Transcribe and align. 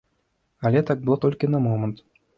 Але 0.69 0.81
так 0.89 0.97
было 1.05 1.19
толькі 1.27 1.51
на 1.57 1.63
момант. 1.67 1.97